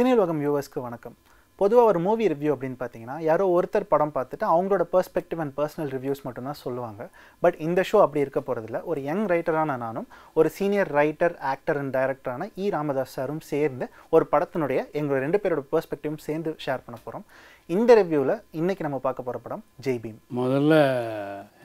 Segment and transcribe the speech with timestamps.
[0.00, 1.14] சினிலோகம் வியூவர்ஸ்க்கு வணக்கம்.
[1.58, 6.22] பொதுவாக ஒரு மூவி ரிவ்யூ அப்படின்னு பார்த்தீங்கன்னா யாரோ ஒருத்தர் படம் பார்த்துட்டு அவங்களோட பெர்ஸ்பெக்டிவ் அண்ட் பர்சனல் ரிவ்யூஸ்
[6.26, 7.02] மட்டும்தான் சொல்லுவாங்க.
[7.42, 11.94] பட் இந்த ஷோ அப்படி இருக்க போகிறதில்ல ஒரு யங் ரைட்டரான நானும் ஒரு சீனியர் ரைட்டர் ஆக்டர் அண்ட்
[11.96, 17.26] டைரக்டரான இ ராமதாஸ் சாரும் சேர்ந்து ஒரு படத்தினுடைய எங்களோட ரெண்டு பேரோட பெர்ஸ்பெக்டிவும் சேர்ந்து ஷேர் பண்ண போகிறோம்
[17.70, 20.74] இந்த ரிவ்யூவில் இன்றைக்கி நம்ம பார்க்க போகிற படம் ஜெய்பீம் முதல்ல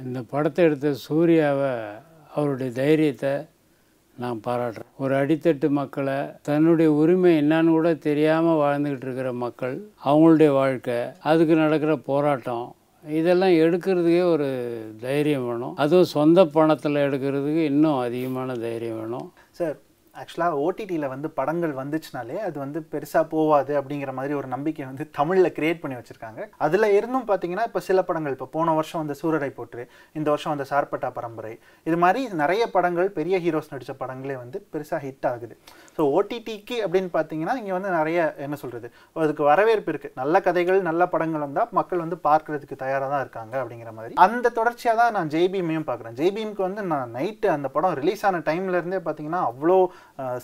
[0.06, 1.74] இந்த படத்தை எடுத்த சூர்யாவை
[2.38, 3.34] அவருடைய தைரியத்தை
[4.18, 4.90] நான் பாராட்டுறேன்.
[4.98, 11.96] ஒரு அடித்தட்டு மக்களை தன்னுடைய உரிமை என்னன்னு கூட தெரியாமல் வாழ்ந்துக்கிட்டு இருக்கிற மக்கள் அவங்களுடைய வாழ்க்கை அதுக்கு நடக்கிற
[12.12, 12.66] போராட்டம்
[13.08, 14.48] இதெல்லாம் எடுக்கிறதுக்கே ஒரு
[15.02, 15.76] தைரியம் வேணும்.
[15.76, 19.28] அதுவும் சொந்த பணத்தில் எடுக்கிறதுக்கு இன்னும் அதிகமான தைரியம் வேணும்.
[19.52, 19.76] சார்
[20.22, 25.54] ஆக்சுவலாக ஓடிடியில் வந்து படங்கள் வந்துச்சுனாலே அது வந்து பெருசாக போவாது அப்படிங்கிற மாதிரி ஒரு நம்பிக்கை வந்து தமிழில்
[25.58, 26.42] கிரியேட் பண்ணி வச்சுருக்காங்க.
[26.66, 29.84] அதில் இருந்தும் பார்த்தீங்கன்னா இப்போ சில படங்கள் இப்போ போன வருஷம் வந்து சூரரை போற்று
[30.20, 31.54] இந்த வருஷம் வந்து சார்பட்டா பரம்பரை
[31.90, 35.56] இது மாதிரி நிறைய படங்கள் பெரிய ஹீரோஸ் நடித்த படங்களே வந்து பெருசாக ஹிட் ஆகுது.
[35.98, 38.88] ஸோ ஓடிடிக்கு அப்படின்னு பார்த்தீங்கன்னா இங்கே வந்து நிறைய என்ன சொல்கிறது
[39.26, 43.92] அதுக்கு வரவேற்பு இருக்குது நல்ல கதைகள் நல்ல படங்கள் வந்தால் மக்கள் வந்து பார்க்கறதுக்கு தயாராக தான் இருக்காங்க அப்படிங்கிற
[44.00, 44.14] மாதிரி.
[44.28, 49.02] அந்த தொடர்ச்சியாக தான் நான் ஜெய்பீமையும் பார்க்குறேன் ஜெய்பீமுக்கு வந்து நான் நைட்டு அந்த படம் ரிலீஸ் ஆன டைம்லேருந்தே
[49.06, 49.78] பார்த்தீங்கன்னா அவ்வளோ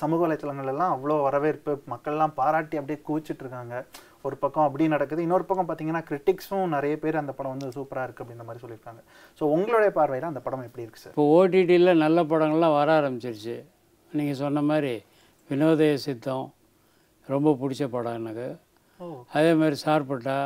[0.02, 3.76] சமூக வலைத்தளங்கள் எல்லாம் அவ்வளோ வரவேற்பு மக்கள்லாம் பாராட்டி அப்படியே குவிச்சிட்டு இருக்காங்க
[4.28, 8.26] ஒரு பக்கம் அப்படி நடக்குது இன்னொரு பக்கம் பார்த்தீங்கன்னா கிரிட்டிக்ஸும் நிறைய பேர் அந்த படம் வந்து சூப்பராக இருக்குது
[8.26, 9.02] அப்படின்ற மாதிரி சொல்லியிருக்காங்க.
[9.40, 13.56] ஸோ உங்களுடைய பார்வையில் அந்த படம் எப்படி இருக்குது சார் இப்போ ஓடிடியில் நல்ல படங்கள்லாம் வர ஆரம்பிச்சிருச்சு.
[14.12, 14.94] நீங்கள் சொன்ன மாதிரி
[15.50, 16.46] வினோதய சித்தம்
[17.28, 18.50] ரொம்ப பிடிச்ச படம் எனக்கு.
[19.38, 20.38] அதே மாதிரி சார்பட்டா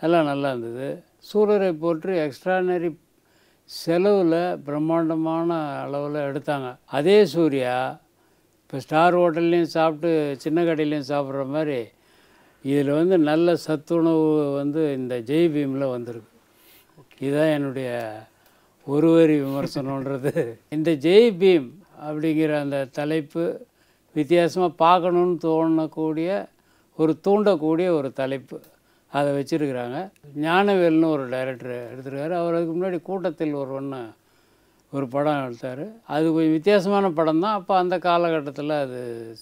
[0.00, 0.88] எல்லாம் நல்லா இருந்தது.
[1.28, 2.90] சூரரை போற்று எக்ஸ்ட்ரானரி
[3.70, 6.68] செலவில் பிரம்மாண்டமான அளவில் எடுத்தாங்க.
[6.98, 7.74] அதே சூர்யா
[8.68, 10.08] இப்போ ஸ்டார் ஹோட்டல்லையும் சாப்பிட்டு
[10.42, 11.76] சின்ன கடையிலையும் சாப்பிட்ற மாதிரி
[12.64, 14.26] இதில் வந்து நல்ல சத்துணவு
[14.58, 16.32] வந்து இந்த ஜெய் பீமில் வந்திருக்கு.
[17.24, 17.90] இதுதான் என்னுடைய
[18.86, 20.32] ஒரு வரி விமர்சனன்றது
[20.76, 21.70] இந்த ஜெய் பீம்
[22.08, 23.44] அப்படிங்கிற அந்த தலைப்பு
[24.18, 26.28] வித்தியாசமாக பார்க்கணுன்னு தோணக்கூடிய
[26.98, 28.58] ஒரு தூண்டக்கூடிய ஒரு தலைப்பு
[29.12, 29.98] அதை வச்சுருக்கிறாங்க.
[30.46, 32.34] ஞானவேல்னு ஒரு டைரக்டர் எடுத்திருக்காரு.
[32.42, 34.02] அவர் அதுக்கு முன்னாடி கூட்டத்தில் ஒருவன்னு
[34.92, 35.84] ஒரு படம் எடுத்தார்.
[36.14, 37.56] அது கொஞ்சம் வித்தியாசமான படம் தான்.
[37.60, 39.00] அப்போ அந்த காலகட்டத்தில் அது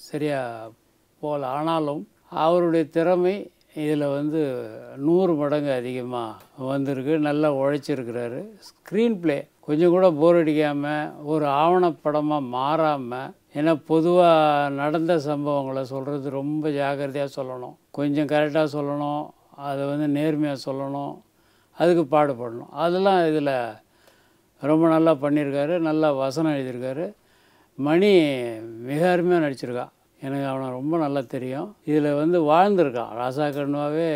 [0.08, 0.72] சரியாக
[1.22, 2.02] போகல ஆனாலும்
[2.44, 3.36] அவருடைய திறமை
[3.82, 4.40] இதில் வந்து
[5.06, 7.14] நூறு மடங்கு அதிகமாக வந்திருக்கு.
[7.28, 8.40] நல்லா உழைச்சிருக்கிறாரு.
[8.68, 16.70] ஸ்க்ரீன் ப்ளே கொஞ்சம் கூட போர் அடிக்காமல் ஒரு ஆவணப்படமாக மாறாமல் ஏன்னா பொதுவாக நடந்த சம்பவங்களை சொல்கிறது ரொம்ப
[16.80, 17.76] ஜாக்கிரதையாக சொல்லணும்.
[17.98, 19.22] கொஞ்சம் கரெக்டாக சொல்லணும்.
[19.68, 21.14] அதை வந்து நேர்மையாக சொல்லணும்.
[21.78, 22.72] அதுக்கு பாடுபடணும்.
[22.84, 23.54] அதெல்லாம் இதில்
[24.62, 27.06] ரொம்ப நல்லா பண்ணியிருக்காரு நல்லா வசனம் எழுதியிருக்காரு.
[27.78, 28.10] மணி
[28.88, 31.68] மிக அருமையாக நடிச்சிருக்கான் எனக்கு அவனை ரொம்ப நல்லா தெரியும்.
[31.90, 33.12] இதில் வந்து வாழ்ந்திருக்கான்.
[33.20, 34.08] ராசா கண்ணுவாவே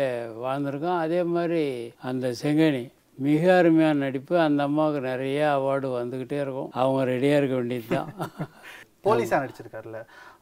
[0.45, 0.99] வாழ்ந்திருக்கான்.
[1.05, 1.63] அதே மாதிரி
[2.09, 2.83] அந்த செங்கனி
[3.27, 4.33] மிக அருமையான நடிப்பு.
[4.47, 6.71] அந்த அம்மாவுக்கு நிறைய அவார்டு வந்துக்கிட்டே இருக்கும்.
[6.81, 8.09] அவங்க ரெடியாக இருக்க வேண்டியது தான்
[9.05, 9.99] போலீஸாக நடிச்சிருக்காருல்ல.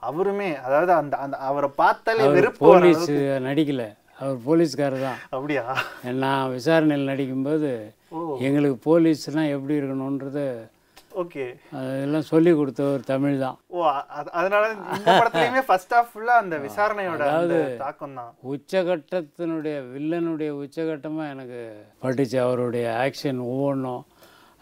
[0.09, 2.25] அவருமே அதாவது அந்த அந்த அவரை பார்த்தாலே
[2.66, 3.05] போலீஸ்
[3.49, 3.83] நடிக்கல.
[4.19, 5.63] அவர் போலீஸ்காரர் தான் அப்படியா?
[6.24, 7.72] நான் விசாரணையில் நடிக்கும்போது
[8.47, 10.46] எங்களுக்கு போலீஸ்னால் எப்படி இருக்கணுன்றது
[11.22, 11.46] ஓகே.
[11.78, 13.79] அதெல்லாம் சொல்லி கொடுத்தவர் தமிழ் தான் ஓ
[14.40, 14.63] அதனால
[14.97, 21.62] இந்த படத்துலயுமே ஃபர்ஸ்ட் ஹாஃப் ஃபுல்லா அந்த விசாரணையோட அந்த தாக்கம் தான் உச்சகட்டத்தினுடைய வில்லனுடைய உச்சகட்டமாக எனக்கு
[22.03, 22.38] பட்டுச்சு.
[22.46, 24.03] அவருடைய ஆக்ஷன் ஒவ்வொன்றும்.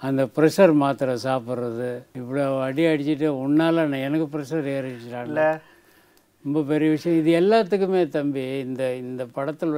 [0.02, 1.90] அந்த ப்ரெஷர் மாத்திரை சாப்பிட்றது.
[2.22, 5.44] இவ்வளோ அடி அடிச்சுட்டு உன்னால் எனக்கு ப்ரெஷர் ஏறிடுச்சுடான்ல
[6.46, 7.18] ரொம்ப பெரிய விஷயம்.
[7.20, 9.74] இது எல்லாத்துக்குமே தம்பி இந்த இந்த படத்தில்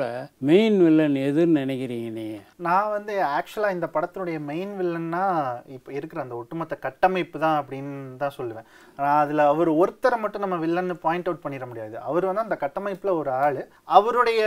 [0.49, 5.23] மெயின் வில்லன் எதுன்னு நினைக்கிறீங்க நீங்கள் நான் வந்து ஆக்சுவலாக இந்த படத்தினுடைய மெயின் வில்லன்னா
[5.75, 7.93] இப்போ இருக்கிற அந்த ஒட்டுமொத்த கட்டமைப்பு தான் அப்படின்னு
[8.23, 8.67] தான் சொல்லுவேன்.
[9.21, 11.95] அதில் அவர் ஒருத்தரை மட்டும் நம்ம வில்லன்னு பாயிண்ட் அவுட் பண்ணிட முடியாது.
[12.09, 13.61] அவர் வந்து அந்த கட்டமைப்பில் ஒரு ஆள்.
[13.99, 14.41] அவருடைய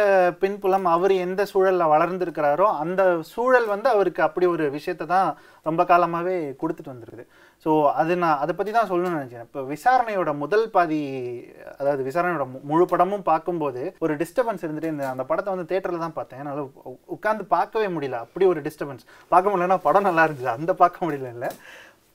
[0.45, 5.31] பின்புலம் அவர் எந்த சூழலில் வளர்ந்துருக்கிறாரோ அந்த சூழல் வந்து அவருக்கு அப்படி ஒரு விஷயத்தை தான்
[5.69, 7.27] ரொம்ப காலமாகவே கொடுத்துட்டு வந்திருக்குது.
[7.65, 10.99] ஸோ அது நான் அதை பற்றி தான் சொல்லணும்னு நினச்சேன் இப்போ விசாரணையோட முதல் பாதி
[11.81, 16.41] அதாவது விசாரணையோட முழு படமும் பார்க்கும்போது ஒரு டிஸ்டர்பன்ஸ் இருந்துட்டு இந்த அந்த படத்தை வந்து தேட்டரில் தான் பார்த்தேன்.
[16.43, 16.63] என்னால்
[17.17, 18.19] உட்காந்து பார்க்கவே முடியல.
[18.27, 21.51] அப்படி ஒரு டிஸ்டர்பன்ஸ் பார்க்க முடியலன்னா படம் நல்லா இருந்துச்சு அந்த பார்க்க முடியல இல்லை.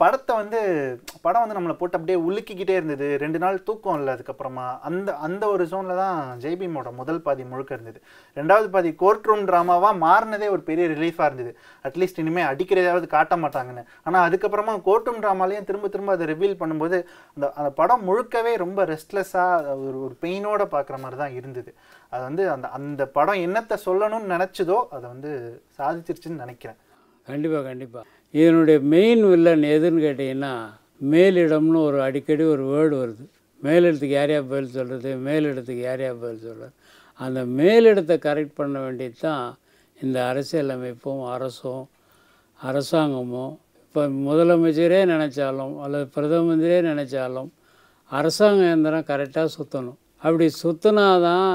[0.01, 0.59] படத்தை வந்து
[1.25, 3.07] படம் வந்து நம்மளை போட்டு அப்படியே உலுக்கிக்கிட்டே இருந்தது.
[3.23, 4.65] ரெண்டு நாள் தூக்கம் இல்லை அதுக்கப்புறமா.
[4.87, 7.99] அந்த அந்த ஒரு ஜோனில் தான் ஜெய்பீமோட முதல் பாதி முழுக்க இருந்தது.
[8.39, 11.51] ரெண்டாவது பாதி கோர்ட் ரூம் ட்ராமாவாக மாறினதே ஒரு பெரிய ரிலீஃபாக இருந்தது.
[11.89, 13.83] அட்லீஸ்ட் இனிமேல் அடிக்கிறதாவது காட்ட மாட்டாங்கன்னு.
[14.07, 16.99] ஆனால் அதுக்கப்புறமா கோர்ட் ரூம் ட்ராமாலையும் திரும்ப திரும்ப அதை ரிவீல் பண்ணும்போது
[17.35, 21.73] அந்த அந்த படம் முழுக்கவே ரொம்ப ரெஸ்ட்லெஸ்ஸாக ஒரு ஒரு பெயினோட பார்க்குற மாதிரி தான் இருந்தது.
[22.13, 25.31] அது வந்து அந்த அந்த படம் என்னத்தை சொல்லணும்னு நினச்சதோ அதை வந்து
[25.79, 26.79] சாதிச்சிருச்சுன்னு நினைக்கிறேன்.
[27.27, 30.53] கண்டிப்பாக கண்டிப்பாக இதனுடைய மெயின் வில்லன் எதுன்னு கேட்டிங்கன்னா
[31.11, 33.25] மேலிடம்னு ஒரு அடிக்கடி ஒரு வேர்டு வருது.
[33.63, 36.73] மேலிடத்துக்கு யாரையா பதில் சொல்கிறது மேலிடத்துக்கு யாரையா பதில் சொல்கிறது
[37.19, 39.45] அந்த மேலிடத்தை கரெக்ட் பண்ண வேண்டியது தான்
[39.97, 41.85] இந்த அரசியலமைப்பும் அரசும்
[42.59, 43.53] அரசாங்கமும்.
[43.85, 47.49] இப்போ முதலமைச்சரே நினச்சாலும் அல்லது பிரதம மந்திரியே நினச்சாலும்
[48.11, 51.49] அரசாங்க இயந்திரம் கரெக்டாக சுற்றணும் அப்படி சுற்றினா தான்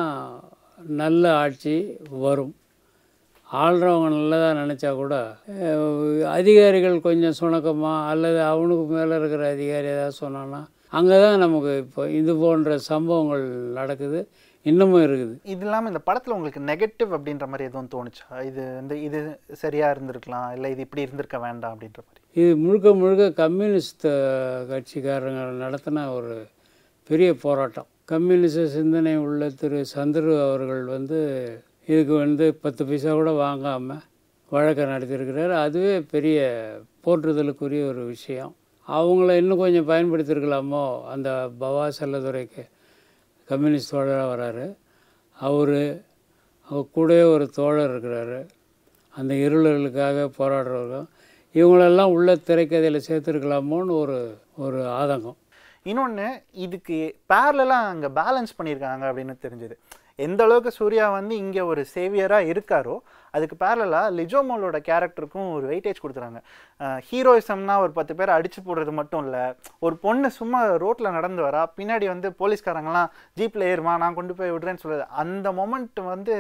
[1.00, 1.74] நல்ல ஆட்சி
[2.24, 2.52] வரும்.
[3.62, 5.14] ஆள்றவங்க நல்லதாக நினச்சா கூட
[6.36, 10.60] அதிகாரிகள் கொஞ்சம் சுணக்கமாக அல்லது அவனுக்கு மேலே இருக்கிற அதிகாரி ஏதாவது சொன்னான்னா
[10.98, 13.44] அங்கே தான் நமக்கு இப்போ இது போன்ற சம்பவங்கள்
[13.80, 14.20] நடக்குது
[14.66, 15.34] இன்னமும் இருக்குது.
[15.52, 18.26] இது இல்லாமல் இந்த படத்தில் உங்களுக்கு நெகட்டிவ் அப்படின்ற மாதிரி எதுவும் தோணுச்சா?
[18.48, 19.20] இது வந்து இது
[19.62, 22.20] சரியா இருந்திருக்கலாம் இல்லை இது இப்படி இருந்திருக்க வேண்டாம் அப்படின்ற மாதிரி.
[22.40, 24.06] இது முழுக்க முழுக்க கம்யூனிஸ்ட்
[24.70, 26.34] கட்சிக்காரங்க நடத்தின ஒரு
[27.10, 27.88] பெரிய போராட்டம்.
[28.12, 31.20] கம்யூனிஸ்ட் சிந்தனை உள்ள திரு சந்துரு அவர்கள் வந்து
[31.86, 34.02] இதுக்கு வந்து பத்து பைசா கூட வாங்காமல்
[34.50, 35.52] வழக்கை நடத்தியிருக்கிறார்.
[35.52, 36.38] அதுவே பெரிய
[37.04, 38.56] போற்றுதலுக்குரிய ஒரு விஷயம்.
[38.88, 41.04] அவங்கள இன்னும் கொஞ்சம் பயன்படுத்தியிருக்கலாமோ?
[41.04, 42.68] அந்த பவா செல்லதுரைக்கு
[43.44, 44.76] கம்யூனிஸ்ட் தோழராக வராரு.
[45.32, 46.02] அவர்
[46.68, 48.46] அவர் கூடவே ஒரு தோழர் இருக்கிறாரு.
[49.10, 51.06] அந்த இருளர்களுக்காக போராடுறவர்கள்.
[51.54, 55.34] இவங்களெல்லாம் உள்ள திரைக்கதையில் சேர்த்துருக்கலாமோன்னு ஒரு ஒரு ஆதங்கம்.
[55.82, 59.76] இன்னொன்று இதுக்கு பேரலாம் அங்கே பேலன்ஸ் பண்ணியிருக்காங்க அப்படின்னு தெரிஞ்சது.
[60.22, 62.96] எந்த அளவுக்கு சூர்யா வந்து இங்கே ஒரு சேவியராக இருக்காரோ
[63.34, 66.40] அதுக்கு பேரலாக லிஜோமோலோட கேரக்டருக்கும் ஒரு வெயிட்டேஜ் கொடுத்துறாங்க
[67.08, 69.44] ஹீரோயிசம்னா ஒரு பத்து பேர் அடிச்சு போடுறது மட்டும் இல்லை
[69.78, 74.82] ஒரு பொண்ணு சும்மா ரோட்டில் நடந்து வரா பின்னாடி வந்து போலீஸ்காரங்களாம் ஜீப்பில் ஏறுமா நான் கொண்டு போய் விடுறேன்னு
[74.84, 76.34] சொல்லுது அந்த மொமெண்ட் வந்து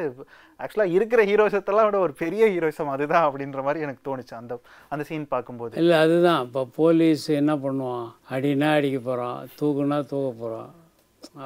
[0.60, 4.54] ஆக்சுவலாக இருக்கிற ஹீரோயிசத்தெல்லாம் விட ஒரு பெரிய ஹீரோயிசம் அதுதான் அப்படின்ற மாதிரி எனக்கு தோணுச்சு அந்த
[4.90, 5.74] அந்த சீன் பார்க்கும்போது.
[5.82, 6.44] இல்லை அதுதான்.
[6.46, 8.06] இப்போ போலீஸ் என்ன பண்ணுவான்?
[8.34, 10.70] அடினா அடிக்க போகிறான் தூக்குனா தூக்க போகிறான்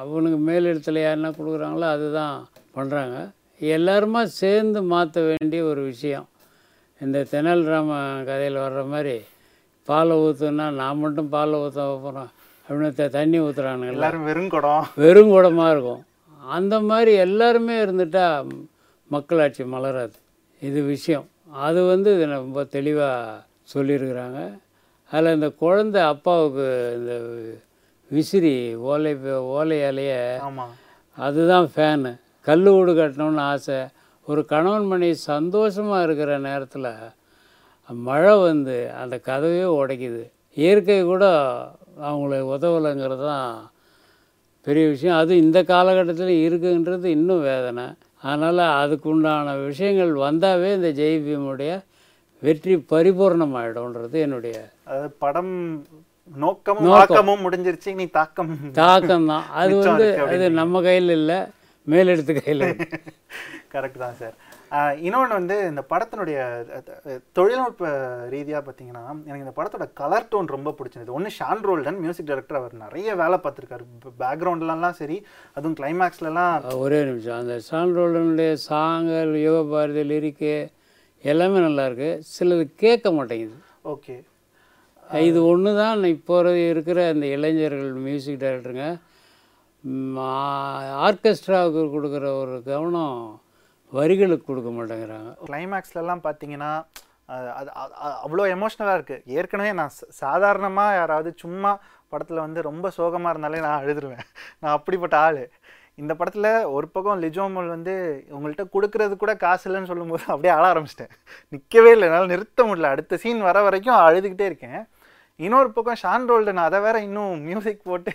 [0.01, 3.17] அவனுக்கு மேலிடத்துல யாருன்னா கொடுக்குறாங்களோ அதுதான் பண்ணுறாங்க
[3.61, 6.27] எல்லாருமா சேர்ந்து மாற்ற வேண்டிய ஒரு விஷயம்.
[7.01, 9.15] இந்த தெனல் ராம கதையில் வர்ற மாதிரி
[9.85, 12.31] பாலை ஊற்றுனா நான் மட்டும் பாலை ஊற்ற போகிறோம்
[12.69, 14.87] அப்படின்னு தண்ணி ஊற்றுறானுங்கள எல்லாரும் வெறும் குடம்.
[14.95, 16.01] வெறும் குடமாக இருக்கும்.
[16.41, 18.25] அந்த மாதிரி எல்லாருமே இருந்துட்டா
[19.07, 20.17] மக்களாட்சி மலராது.
[20.61, 21.27] இது விஷயம்.
[21.51, 23.43] அது வந்து இதில் ரொம்ப தெளிவாக
[23.73, 24.59] சொல்லியிருக்கிறாங்க.
[25.11, 26.65] அதில் இந்த குழந்தை அப்பாவுக்கு
[26.97, 27.13] இந்த
[28.11, 28.53] விசிறி
[28.91, 29.13] ஓலை
[29.57, 30.13] ஓலை இலைய
[30.47, 30.73] ஆமாம்
[31.17, 32.11] அதுதான் ஃபேனு
[32.47, 33.77] கல் வீடு கட்டணும்னு ஆசை.
[34.27, 36.89] ஒரு கணவன் மனைவி சந்தோஷமாக இருக்கிற நேரத்தில்
[37.89, 40.23] மழை வந்து அந்த கதவே உடைக்குது.
[40.57, 41.25] இயற்கை கூட
[42.07, 43.51] அவங்கள உதவலைங்கிறது தான்
[44.67, 45.19] பெரிய விஷயம்.
[45.21, 47.85] அது இந்த காலகட்டத்தில் இருக்குன்றது இன்னும் வேதனை.
[48.23, 51.73] அதனால் அதுக்கு உண்டான விஷயங்கள் வந்தாவே இந்த ஜெய்பீமுடைய
[52.41, 54.55] வெற்றி பரிபூர்ணமாயிடும்ன்றது என்னுடைய
[54.87, 55.53] அதாவது படம்
[56.43, 56.99] நோக்கமும் நோக்கம்.
[57.01, 57.91] ஆக்கமும் முடிஞ்சிருச்சு.
[57.99, 58.51] நீ தாக்கம்
[58.81, 61.39] தாக்கம் தான் அது வந்து அது நம்ம கையில் இல்லை
[61.87, 62.65] மேலெடுத்து கையில்
[63.73, 64.35] கரெக்ட் தான் சார்
[65.07, 66.37] இன்னொன்று வந்து இந்த படத்தினுடைய
[67.37, 67.89] தொழில்நுட்ப
[68.33, 71.15] ரீதியாக பார்த்தீங்கன்னா எனக்கு இந்த படத்தோட கலர் டோன் ரொம்ப பிடிச்சிருந்தது.
[71.17, 73.83] ஒன்று ஷான் ரோல்டன் மியூசிக் டைரக்டர் அவர் நிறைய வேலை பார்த்துருக்காரு.
[74.23, 75.17] பேக்ரவுண்ட்லலாம் சரி
[75.57, 77.39] அதுவும் கிளைமேக்ஸ்லலாம் ஒரே நிமிஷம்.
[77.41, 80.53] அந்த சான்றோடனுடைய சாங்கல் யுகபாரதி லிரிக்கு
[81.23, 82.11] எல்லாமே நல்லா இருக்கு.
[82.35, 83.57] சிலது கேட்க மாட்டேங்குது.
[83.93, 84.17] ஓகே
[85.29, 86.37] இது ஒன்று தான் இப்போ
[86.71, 88.87] இருக்கிற இந்த இளைஞர்கள் மியூசிக் டைரக்டருங்க
[91.07, 93.19] ஆர்கெஸ்ட்ராவுக்கு கொடுக்குற ஒரு கவனம்
[93.97, 95.29] வரிகளுக்கு கொடுக்க மாட்டேங்கிறாங்க.
[95.49, 96.71] கிளைமேக்ஸ்லலாம் பார்த்தீங்கன்னா
[97.59, 97.69] அது
[98.25, 101.71] அவ்வளோ எமோஷ்னலாக இருக்குது ஏற்கனவே நான் சாதாரணமாக யாராவது சும்மா
[102.11, 104.25] படத்தில் வந்து ரொம்ப சோகமாக இருந்தாலே நான் அழுதுருவேன்.
[104.61, 105.41] நான் அப்படிப்பட்ட ஆள்.
[106.01, 107.93] இந்த படத்தில் ஒரு பக்கம் லிஜோமல் வந்து
[108.35, 111.13] உங்கள்கிட்ட கொடுக்கறது கூட காசு இல்லைன்னு சொல்லும்போது அப்படியே அழ ஆரம்பிச்சிட்டேன்.
[111.53, 112.07] நிற்கவே இல்லை.
[112.09, 112.91] என்னால் நிறுத்த முடியல.
[112.95, 114.79] அடுத்த சீன் வர வரைக்கும் அழுதுகிட்டே இருக்கேன்.
[115.45, 118.13] இன்னொரு பக்கம் ஷான் ரோல்டன் அதை வேற இன்னும் மியூசிக் போட்டு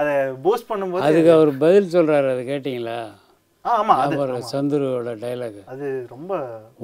[0.00, 0.12] அதை
[0.44, 2.96] பூஸ்ட் பண்ணும்போது அதுக்கு அவர் பதில் சொல்கிறாரு அது கேட்டிங்களா?
[3.64, 6.38] ஆமாம் அது சந்துருவோட டைலாக் அது ரொம்ப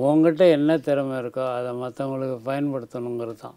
[0.08, 3.56] உங்ககிட்ட என்ன திறமை இருக்கோ அதை மற்றவங்களுக்கு பயன்படுத்தணுங்கிறது தான்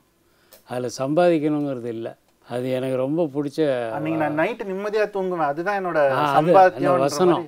[0.69, 2.13] அதில் சம்பாதிக்கணுங்கிறது இல்லை.
[2.48, 3.60] அது எனக்கு ரொம்ப பிடிச்ச
[3.98, 5.50] அன்னைக்கு நான் நைட்டு நிம்மதியா தூங்குவேன்.
[5.51, 6.00] அதுதான் என்னோட
[7.05, 7.45] வசனம்.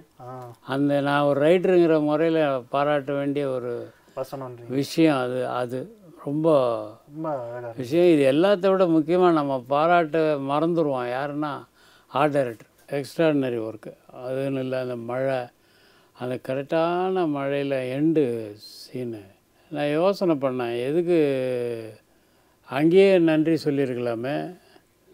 [0.75, 2.41] அந்த நான் ஒரு ரைட்டருங்கிற முறையில்
[2.73, 3.71] பாராட்ட வேண்டிய ஒரு
[4.19, 4.73] வசனம்ன்றீங்க.
[4.81, 5.81] விஷயம் அது அது.
[6.27, 6.47] ரொம்ப.
[7.81, 8.09] விஷயம்.
[8.13, 10.19] இது எல்லாத்த விட முக்கியமாக நம்ம பாராட்ட
[10.49, 11.51] மறந்துடுவோம் யாருன்னா
[12.19, 13.91] ஆர்ட் டைரக்டர் எக்ஸ்ட்ராடினரி ஒர்க்கு
[14.25, 15.39] அதுன்னு இல்லை அந்த மழை.
[16.21, 18.23] அந்த கரெக்டான மழையில் எண்டு
[18.73, 19.23] சீனு
[19.71, 20.75] நான் யோசனை பண்ணேன்.
[20.89, 21.19] எதுக்கு
[22.69, 24.35] அங்கேயே நன்றி சொல்லியிருக்கலாமே?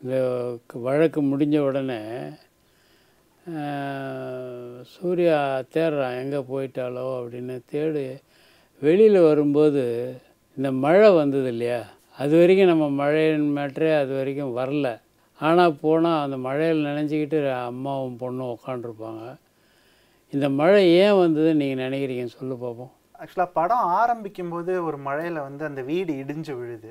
[0.01, 0.17] இந்த
[0.85, 2.01] வழக்கு முடிஞ்ச உடனே
[4.93, 5.39] சூர்யா
[5.73, 8.05] தேடுறான் எங்கே போயிட்டாலோ அப்படின்னு தேடி.
[8.81, 9.83] வெளியில் வரும்போது
[10.57, 11.79] இந்த மழை வந்தது இல்லையா?
[12.17, 14.87] அது வரைக்கும் நம்ம மழையின் மேட்டரே அது வரைக்கும் வரல.
[15.39, 19.23] ஆனால் போனால் அந்த மழையில் நினைஞ்சிக்கிட்டு அம்மாவும் பொண்ணும் உட்காண்டிருப்பாங்க
[20.33, 25.65] இந்த மழை ஏன் வந்ததுன்னு நீங்கள் நினைக்கிறீங்கன்னு சொல்லு பார்ப்போம் ஆக்சுவலாக படம் ஆரம்பிக்கும் போது ஒரு மழையில் வந்து
[25.65, 26.89] அந்த வீடு இடிஞ்சு விழுது.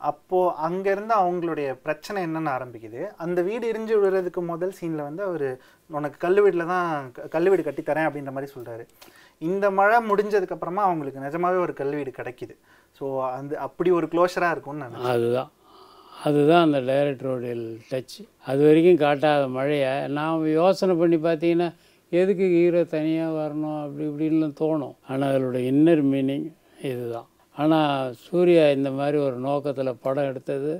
[0.00, 3.10] அப்போது அங்கேருந்து அவங்களுடைய பிரச்சனை என்னென்னு ஆரம்பிக்குது.
[3.16, 5.48] அந்த வீடு இடிஞ்சு விழுறதுக்கு முதல் சீனில் வந்து அவர்
[5.90, 8.84] உனக்கு கல்லு வீட்டில் தான் க- கல்லு வீடு கட்டித்தரேன் அப்படின்ற மாதிரி சொல்கிறாரு
[9.48, 12.54] இந்த மழை முடிஞ்சதுக்கப்புறமா அவங்களுக்கு நிஜமாகவே ஒரு கல்வீடு கிடைக்கிது.
[12.98, 13.04] ஸோ
[13.38, 15.50] அந்த அப்படி ஒரு க்ளோஷராக இருக்கும்னு நான் அதுதான்.
[16.26, 17.54] அதுதான் அந்த டைரக்டரோடைய
[17.90, 18.18] டச்
[18.50, 19.92] அது வரைக்கும் காட்டாத மழையை?
[20.18, 21.68] நாம் யோசனை பண்ணி பார்த்தீங்கன்னா
[22.20, 23.78] எதுக்கு ஹீரோ தனியாக வரணும்?
[23.84, 24.96] அப்படி இப்படின்லாம் தோணும்.
[25.10, 26.48] ஆனால் அதோட இன்னர் மீனிங்
[26.90, 27.28] இதுதான்.
[27.62, 30.72] ஆனால் சூர்யா இந்த மாதிரி ஒரு நோக்கத்தில் படம் எடுத்தது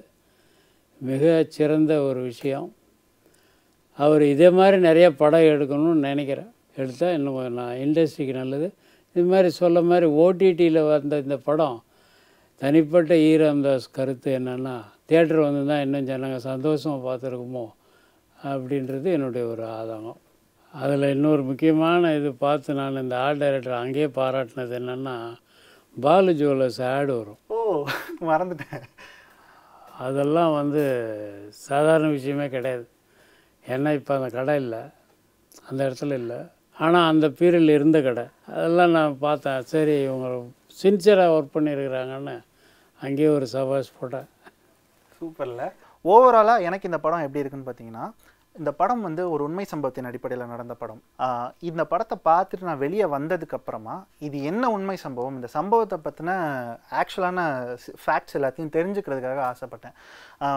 [1.11, 2.69] மிக சிறந்த ஒரு விஷயம்.
[3.99, 6.51] அவர் இதே மாதிரி நிறைய படம் எடுக்கணும்னு நினைக்கிறேன்.
[6.81, 8.69] எடுத்தால் இன்னும் நான் இண்டஸ்ட்ரிக்கு நல்லது.
[9.17, 11.79] இது மாதிரி சொல்ல மாதிரி ஓடிடியில் வந்த இந்த படம்
[12.61, 14.75] தனிப்பட்ட ஈரம்தாஸ் கருத்து என்னென்னா
[15.09, 17.64] தியேட்டர் வந்து தான் இன்னும் ஜனங்க சந்தோஷமாக பார்த்துருக்குமோ
[18.38, 20.21] அப்படின்றது என்னுடைய ஒரு ஆதங்கம்
[20.75, 25.17] அதில் இன்னொரு முக்கியமான இது பார்த்து நான் இந்த ஆர்ட் டைரக்டர் அங்கேயே பாராட்டினது என்னென்னா
[25.97, 27.41] பாலு ஜுவல்லர்ஸ் ஆடு வரும்.
[27.55, 27.59] ஓ
[28.29, 28.87] மறந்துட்டேன்.
[30.07, 30.83] அதெல்லாம் வந்து
[31.67, 32.87] சாதாரண விஷயமே கிடையாது.
[33.64, 34.83] ஏன்னா இப்போ அந்த கடை இல்லை.
[35.69, 36.41] அந்த இடத்துல இல்லை.
[36.84, 38.24] ஆனால் அந்த பீரியடில் இருந்த கடை.
[38.56, 39.60] அதெல்லாம் நான் பார்த்தேன்.
[39.72, 40.28] சரி இவங்க
[40.82, 42.36] சின்சியராக ஒர்க் பண்ணியிருக்கிறாங்கன்னு
[43.00, 44.28] அங்கேயே ஒரு சவாஸ் போட்டேன்
[45.18, 45.66] சூப்பரில்.
[46.12, 48.06] ஓவராலாக எனக்கு இந்த படம் எப்படி இருக்குன்னு பார்த்தீங்கன்னா
[48.61, 51.00] இந்த படம் வந்து ஒரு உண்மை சம்பவத்தின் அடிப்படையில் நடந்த படம்.
[51.68, 53.94] இந்த படத்தை பார்த்துட்டு நான் வெளியே வந்ததுக்கு அப்புறமா
[54.26, 55.37] இது என்ன உண்மை சம்பவம்?
[55.38, 56.30] இந்த சம்பவத்தை பற்றின
[57.02, 57.47] ஆக்சுவலான
[58.02, 59.97] ஃபேக்ட்ஸ் எல்லாத்தையும் தெரிஞ்சுக்கிறதுக்காக ஆசைப்பட்டேன்.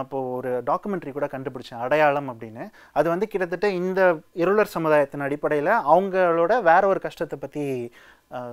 [0.03, 2.65] இப்போது ஒரு டாக்குமெண்ட்ரி கூட கண்டுபிடிச்சேன் அடையாளம் அப்படின்னு.
[2.99, 4.01] அது வந்து கிட்டத்தட்ட இந்த
[4.43, 7.65] இருளர் சமுதாயத்தின் அடிப்படையில் அவங்களோட வேற ஒரு கஷ்டத்தை பற்றி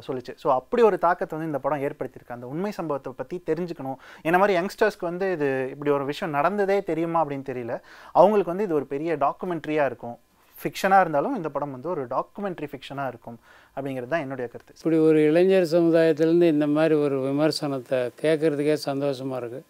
[0.06, 0.32] சொல்லிச்சு.
[0.42, 2.36] ஸோ அப்படி ஒரு தாக்கத்தை வந்து இந்த படம் ஏற்படுத்தியிருக்கு.
[2.38, 3.98] அந்த உண்மை சம்பவத்தை பற்றி தெரிஞ்சுக்கணும்.
[4.28, 7.76] என்ன மாதிரி யங்ஸ்டர்ஸ்க்கு வந்து இது இப்படி ஒரு விஷயம் நடந்ததே தெரியுமா அப்படின்னு தெரியல.
[8.20, 10.16] அவங்களுக்கு வந்து இது ஒரு பெரிய டாக்குமெண்ட்ரியாக இருக்கும்.
[10.56, 13.38] ஃபிக்ஷனாக இருந்தாலும் இந்த படம் வந்து ஒரு டாக்குமெண்ட்ரி ஃபிக்ஷனாக இருக்கும்.
[13.76, 14.74] அப்படிங்கிறது தான் என்னுடைய கருத்து.
[14.80, 19.68] இப்படி ஒரு இளைஞர் சமுதாயத்திலேருந்து இந்த மாதிரி ஒரு விமர்சனத்தை கேட்குறதுக்கே சந்தோஷமாக இருக்குது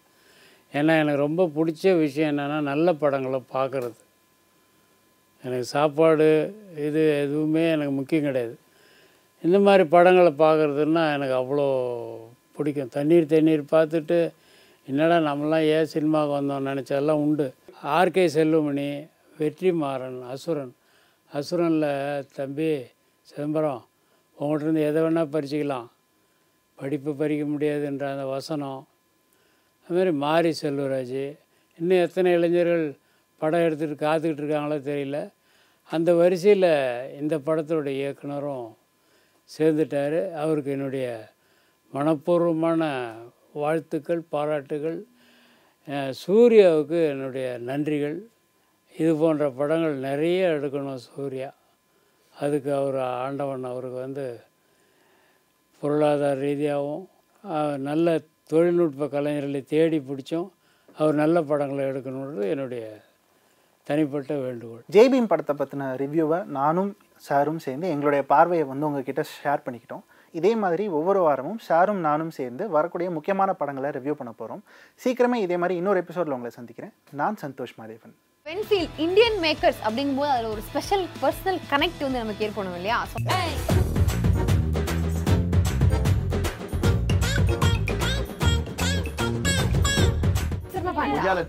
[0.79, 3.97] ஏன்னா எனக்கு ரொம்ப பிடிச்ச விஷயம் என்னென்னா நல்ல படங்களை பார்க்குறது.
[5.43, 6.27] எனக்கு சாப்பாடு
[6.87, 8.53] இது எதுவுமே எனக்கு முக்கியம் கிடையாது.
[9.45, 11.65] இந்த மாதிரி படங்களை பார்க்குறதுன்னா எனக்கு அவ்வளோ
[12.55, 12.91] பிடிக்கும்.
[12.97, 14.17] தண்ணீர் தண்ணீர் பார்த்துட்டு
[14.87, 17.53] என்னடா நம்மளாம் ஏன் சினிமாவுக்கு வந்தோம் நினச்சதெல்லாம் உண்டு.
[17.83, 19.07] ஆர்கே செல்லுமணி
[19.39, 20.73] வெற்றிமாறன் அசுரன்.
[21.31, 22.69] அசுரனில் தம்பி
[23.27, 23.83] சிதம்பரம்
[24.37, 25.87] உங்கள்கிட்டருந்து எதை வேணால் பறிச்சுக்கலாம்.
[26.75, 28.87] படிப்பு பறிக்க முடியாதுன்ற அந்த வசனம்.
[29.83, 31.23] அதுமாதிரி மாரி செல்வராஜ்.
[31.79, 32.85] இன்னும் எத்தனை இளைஞர்கள்
[33.41, 35.19] படம் எடுத்துகிட்டு காத்துக்கிட்டு இருக்காங்களோ தெரியல.
[35.89, 36.71] அந்த வரிசையில்
[37.21, 38.67] இந்த படத்தோட இயக்குனரும்
[39.49, 40.19] சேர்ந்துட்டார்.
[40.43, 41.07] அவருக்கு என்னுடைய
[41.93, 42.83] மனப்பூர்வமான
[43.63, 44.99] வாழ்த்துக்கள் பாராட்டுகள்.
[46.23, 48.17] சூர்யாவுக்கு என்னுடைய நன்றிகள்.
[49.01, 51.49] இது போன்ற படங்கள் நிறைய எடுக்கணும் சூர்யா.
[52.43, 54.25] அதுக்கு அவர் ஆண்டவன் அவருக்கு வந்து
[55.81, 57.05] பொருளாதார ரீதியாகவும்
[57.87, 58.07] நல்ல
[58.51, 60.47] தொழில்நுட்ப கலைஞர்களை தேடி பிடிச்சும்
[60.97, 62.85] அவர் நல்ல படங்களை எடுக்கணுன்றது என்னுடைய
[63.87, 64.83] தனிப்பட்ட வேண்டுகோள்.
[64.95, 66.91] ஜெய்பீம் படத்தை பற்றின ரிவ்யூவை நானும்
[67.27, 70.03] சாரும் சேர்ந்து எங்களுடைய பார்வையை வந்து உங்ககிட்ட ஷேர் பண்ணிக்கிட்டோம்.
[70.39, 74.63] இதே மாதிரி ஒவ்வொரு வாரமும் சாரும் நானும் சேர்ந்து வரக்கூடிய முக்கியமான படங்களை ரிவ்யூ பண்ண போகிறோம்
[75.03, 76.93] சீக்கிரமே இதே மாதிரி இன்னொரு எபிசோடில் உங்களை சந்திக்கிறேன்.
[77.21, 78.15] நான் Santhosh Madhevan.
[78.47, 82.99] Penfield Indian makers அப்படிங்கும்போது அதில் ஒரு ஸ்பெஷல் பர்சனல் கனெக்ட் வந்து நமக்கு ஏற்படும் இல்லையா?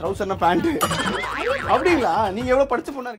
[0.01, 0.67] ட்ரௌசர்னா பேண்ட்
[1.73, 2.13] அப்படிங்களா?
[2.35, 3.13] நீங்க எவ்வளவு படிச்ச பொண்ணா